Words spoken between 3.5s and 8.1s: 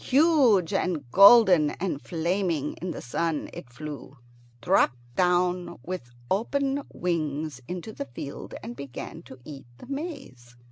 it flew, dropped down with open wings into the